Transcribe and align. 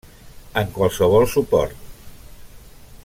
En 0.61 0.71
qualsevol 0.77 1.27
suport. 1.35 1.85